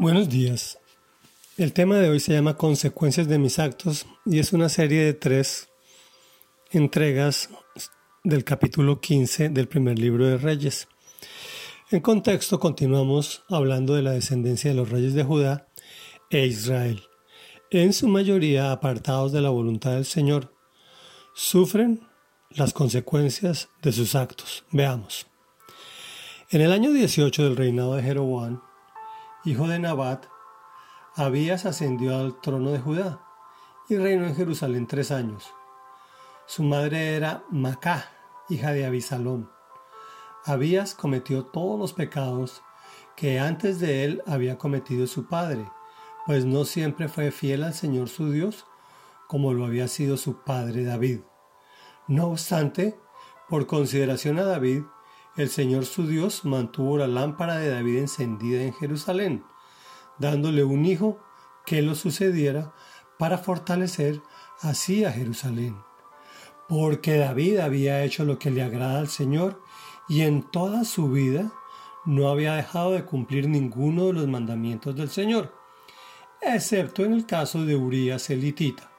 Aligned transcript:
Buenos 0.00 0.30
días. 0.30 0.78
El 1.58 1.74
tema 1.74 1.96
de 1.96 2.08
hoy 2.08 2.20
se 2.20 2.32
llama 2.32 2.56
Consecuencias 2.56 3.28
de 3.28 3.38
mis 3.38 3.58
actos 3.58 4.06
y 4.24 4.38
es 4.38 4.54
una 4.54 4.70
serie 4.70 5.04
de 5.04 5.12
tres 5.12 5.68
entregas 6.70 7.50
del 8.24 8.42
capítulo 8.42 9.02
15 9.02 9.50
del 9.50 9.68
primer 9.68 9.98
libro 9.98 10.26
de 10.26 10.38
Reyes. 10.38 10.88
En 11.90 12.00
contexto 12.00 12.58
continuamos 12.58 13.44
hablando 13.50 13.94
de 13.94 14.00
la 14.00 14.12
descendencia 14.12 14.70
de 14.70 14.76
los 14.78 14.88
reyes 14.88 15.12
de 15.12 15.22
Judá 15.22 15.68
e 16.30 16.46
Israel, 16.46 17.02
en 17.70 17.92
su 17.92 18.08
mayoría 18.08 18.72
apartados 18.72 19.32
de 19.32 19.42
la 19.42 19.50
voluntad 19.50 19.92
del 19.92 20.06
Señor. 20.06 20.54
Sufren 21.34 22.08
las 22.48 22.72
consecuencias 22.72 23.68
de 23.82 23.92
sus 23.92 24.14
actos. 24.14 24.64
Veamos. 24.72 25.26
En 26.48 26.62
el 26.62 26.72
año 26.72 26.90
18 26.90 27.44
del 27.44 27.56
reinado 27.56 27.96
de 27.96 28.02
Jeroboam, 28.02 28.62
hijo 29.44 29.68
de 29.68 29.78
Nabat, 29.78 30.26
Abías 31.16 31.66
ascendió 31.66 32.16
al 32.16 32.40
trono 32.40 32.70
de 32.70 32.78
Judá 32.78 33.20
y 33.88 33.96
reinó 33.96 34.26
en 34.26 34.36
Jerusalén 34.36 34.86
tres 34.86 35.10
años. 35.10 35.52
Su 36.46 36.62
madre 36.62 37.16
era 37.16 37.44
Macá, 37.50 38.10
hija 38.48 38.72
de 38.72 38.84
Abisalón. 38.84 39.50
Abías 40.44 40.94
cometió 40.94 41.46
todos 41.46 41.78
los 41.78 41.92
pecados 41.92 42.62
que 43.16 43.38
antes 43.38 43.80
de 43.80 44.04
él 44.04 44.22
había 44.26 44.58
cometido 44.58 45.06
su 45.06 45.26
padre, 45.26 45.64
pues 46.26 46.44
no 46.44 46.64
siempre 46.64 47.08
fue 47.08 47.30
fiel 47.30 47.64
al 47.64 47.74
Señor 47.74 48.08
su 48.08 48.30
Dios, 48.30 48.66
como 49.26 49.52
lo 49.52 49.64
había 49.64 49.88
sido 49.88 50.16
su 50.16 50.42
padre 50.42 50.84
David. 50.84 51.20
No 52.08 52.28
obstante, 52.28 52.98
por 53.48 53.66
consideración 53.66 54.38
a 54.38 54.44
David, 54.44 54.82
el 55.36 55.48
Señor 55.48 55.86
su 55.86 56.06
Dios 56.06 56.44
mantuvo 56.44 56.98
la 56.98 57.06
lámpara 57.06 57.56
de 57.56 57.70
David 57.70 57.98
encendida 57.98 58.62
en 58.62 58.72
Jerusalén, 58.74 59.44
dándole 60.18 60.64
un 60.64 60.84
hijo 60.84 61.18
que 61.64 61.82
lo 61.82 61.94
sucediera 61.94 62.72
para 63.18 63.38
fortalecer 63.38 64.20
así 64.60 65.04
a 65.04 65.12
Jerusalén. 65.12 65.76
Porque 66.68 67.16
David 67.16 67.58
había 67.58 68.02
hecho 68.02 68.24
lo 68.24 68.38
que 68.38 68.50
le 68.50 68.62
agrada 68.62 68.98
al 68.98 69.08
Señor 69.08 69.62
y 70.08 70.22
en 70.22 70.42
toda 70.42 70.84
su 70.84 71.10
vida 71.10 71.52
no 72.04 72.28
había 72.28 72.54
dejado 72.54 72.92
de 72.92 73.04
cumplir 73.04 73.48
ninguno 73.48 74.06
de 74.06 74.12
los 74.14 74.28
mandamientos 74.28 74.96
del 74.96 75.10
Señor, 75.10 75.54
excepto 76.40 77.04
en 77.04 77.12
el 77.12 77.26
caso 77.26 77.64
de 77.64 77.76
Urías 77.76 78.30
elitita. 78.30 78.90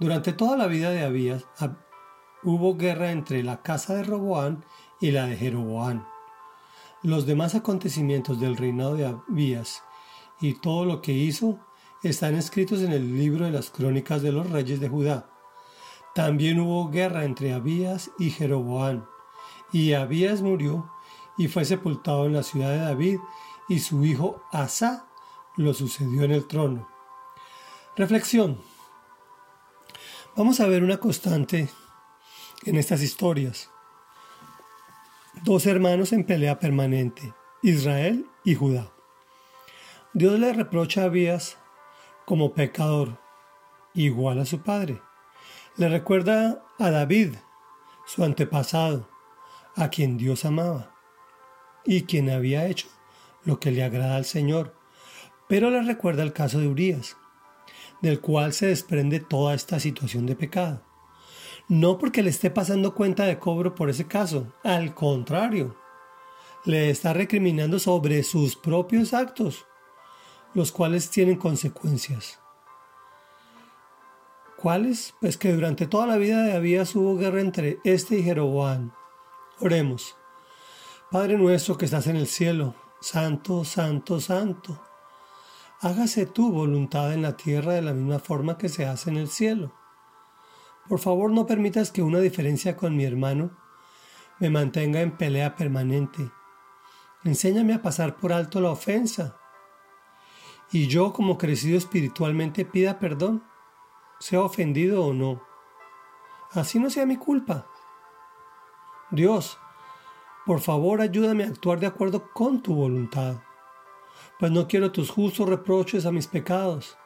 Durante 0.00 0.32
toda 0.32 0.56
la 0.56 0.66
vida 0.66 0.90
de 0.90 1.04
Abías 1.04 1.44
hubo 2.42 2.76
guerra 2.76 3.10
entre 3.10 3.42
la 3.42 3.62
casa 3.62 3.94
de 3.94 4.04
Roboán 4.04 4.64
y 5.00 5.10
la 5.10 5.26
de 5.26 5.36
Jeroboán. 5.36 6.06
Los 7.02 7.26
demás 7.26 7.54
acontecimientos 7.54 8.40
del 8.40 8.56
reinado 8.56 8.96
de 8.96 9.06
Abías 9.06 9.82
y 10.40 10.54
todo 10.54 10.84
lo 10.84 11.00
que 11.00 11.12
hizo 11.12 11.58
están 12.02 12.34
escritos 12.34 12.80
en 12.80 12.92
el 12.92 13.16
libro 13.16 13.44
de 13.44 13.52
las 13.52 13.70
crónicas 13.70 14.22
de 14.22 14.32
los 14.32 14.50
reyes 14.50 14.80
de 14.80 14.88
Judá. 14.88 15.30
También 16.14 16.58
hubo 16.58 16.90
guerra 16.90 17.24
entre 17.24 17.52
Abías 17.52 18.10
y 18.18 18.30
Jeroboán, 18.30 19.06
y 19.72 19.92
Abías 19.92 20.42
murió 20.42 20.90
y 21.36 21.46
fue 21.48 21.64
sepultado 21.64 22.26
en 22.26 22.32
la 22.32 22.42
ciudad 22.42 22.70
de 22.70 22.78
David, 22.78 23.18
y 23.68 23.78
su 23.78 24.04
hijo 24.04 24.42
Asa 24.50 25.06
lo 25.56 25.74
sucedió 25.74 26.22
en 26.22 26.32
el 26.32 26.46
trono. 26.48 26.88
Reflexión. 27.96 28.60
Vamos 30.36 30.60
a 30.60 30.66
ver 30.66 30.82
una 30.82 30.98
constante 30.98 31.68
en 32.64 32.76
estas 32.76 33.02
historias 33.02 33.70
dos 35.44 35.66
hermanos 35.66 36.12
en 36.12 36.24
pelea 36.24 36.58
permanente, 36.58 37.34
Israel 37.62 38.26
y 38.44 38.54
Judá. 38.54 38.90
Dios 40.12 40.38
le 40.38 40.52
reprocha 40.52 41.02
a 41.02 41.04
Abías 41.04 41.58
como 42.24 42.54
pecador, 42.54 43.18
igual 43.94 44.38
a 44.38 44.44
su 44.44 44.60
padre. 44.60 45.00
Le 45.76 45.88
recuerda 45.88 46.62
a 46.78 46.90
David, 46.90 47.34
su 48.06 48.24
antepasado, 48.24 49.08
a 49.76 49.90
quien 49.90 50.16
Dios 50.16 50.44
amaba 50.44 50.94
y 51.84 52.02
quien 52.02 52.30
había 52.30 52.66
hecho 52.66 52.88
lo 53.44 53.60
que 53.60 53.70
le 53.70 53.84
agrada 53.84 54.16
al 54.16 54.24
Señor. 54.24 54.74
Pero 55.48 55.70
le 55.70 55.82
recuerda 55.82 56.22
el 56.22 56.32
caso 56.32 56.58
de 56.58 56.68
Urias, 56.68 57.16
del 58.02 58.20
cual 58.20 58.52
se 58.52 58.66
desprende 58.66 59.20
toda 59.20 59.54
esta 59.54 59.80
situación 59.80 60.26
de 60.26 60.36
pecado. 60.36 60.82
No 61.68 61.98
porque 61.98 62.22
le 62.22 62.30
esté 62.30 62.50
pasando 62.50 62.94
cuenta 62.94 63.24
de 63.24 63.38
cobro 63.38 63.74
por 63.74 63.90
ese 63.90 64.06
caso, 64.06 64.46
al 64.64 64.94
contrario, 64.94 65.76
le 66.64 66.88
está 66.88 67.12
recriminando 67.12 67.78
sobre 67.78 68.22
sus 68.22 68.56
propios 68.56 69.12
actos, 69.12 69.66
los 70.54 70.72
cuales 70.72 71.10
tienen 71.10 71.36
consecuencias. 71.36 72.40
¿Cuáles? 74.56 75.14
Pues 75.20 75.36
que 75.36 75.52
durante 75.52 75.86
toda 75.86 76.06
la 76.06 76.16
vida 76.16 76.42
de 76.42 76.54
Abías 76.54 76.96
hubo 76.96 77.16
guerra 77.16 77.42
entre 77.42 77.78
este 77.84 78.16
y 78.16 78.22
Jeroboam. 78.22 78.92
Oremos. 79.60 80.16
Padre 81.10 81.36
nuestro 81.36 81.76
que 81.76 81.84
estás 81.84 82.06
en 82.06 82.16
el 82.16 82.26
cielo, 82.26 82.74
santo, 83.00 83.64
santo, 83.64 84.20
santo. 84.20 84.82
Hágase 85.80 86.24
tu 86.24 86.50
voluntad 86.50 87.12
en 87.12 87.22
la 87.22 87.36
tierra 87.36 87.74
de 87.74 87.82
la 87.82 87.92
misma 87.92 88.18
forma 88.18 88.56
que 88.56 88.68
se 88.68 88.86
hace 88.86 89.10
en 89.10 89.18
el 89.18 89.28
cielo. 89.28 89.72
Por 90.88 90.98
favor, 91.00 91.30
no 91.30 91.46
permitas 91.46 91.92
que 91.92 92.02
una 92.02 92.18
diferencia 92.18 92.76
con 92.76 92.96
mi 92.96 93.04
hermano 93.04 93.50
me 94.38 94.48
mantenga 94.48 95.00
en 95.02 95.16
pelea 95.16 95.54
permanente. 95.54 96.30
Enséñame 97.24 97.74
a 97.74 97.82
pasar 97.82 98.16
por 98.16 98.32
alto 98.32 98.60
la 98.60 98.70
ofensa. 98.70 99.36
Y 100.72 100.86
yo, 100.86 101.12
como 101.12 101.36
crecido 101.36 101.76
espiritualmente, 101.76 102.64
pida 102.64 102.98
perdón, 102.98 103.44
sea 104.18 104.40
ofendido 104.42 105.04
o 105.04 105.12
no. 105.12 105.42
Así 106.52 106.78
no 106.78 106.88
sea 106.88 107.04
mi 107.04 107.16
culpa. 107.16 107.66
Dios, 109.10 109.58
por 110.46 110.60
favor 110.60 111.02
ayúdame 111.02 111.44
a 111.44 111.48
actuar 111.48 111.80
de 111.80 111.86
acuerdo 111.86 112.30
con 112.32 112.62
tu 112.62 112.74
voluntad, 112.74 113.36
pues 114.38 114.50
no 114.52 114.66
quiero 114.66 114.92
tus 114.92 115.10
justos 115.10 115.48
reproches 115.48 116.06
a 116.06 116.12
mis 116.12 116.26
pecados 116.26 116.96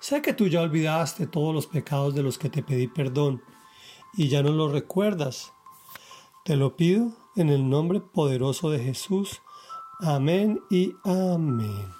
Sé 0.00 0.22
que 0.22 0.32
tú 0.32 0.46
ya 0.46 0.62
olvidaste 0.62 1.26
todos 1.26 1.54
los 1.54 1.66
pecados 1.66 2.14
de 2.14 2.22
los 2.22 2.38
que 2.38 2.48
te 2.48 2.62
pedí 2.62 2.86
perdón 2.86 3.42
y 4.14 4.28
ya 4.28 4.42
no 4.42 4.50
los 4.50 4.72
recuerdas. 4.72 5.52
Te 6.44 6.56
lo 6.56 6.76
pido 6.76 7.12
en 7.36 7.50
el 7.50 7.68
nombre 7.68 8.00
poderoso 8.00 8.70
de 8.70 8.78
Jesús. 8.78 9.42
Amén 10.00 10.60
y 10.70 10.94
amén. 11.04 11.97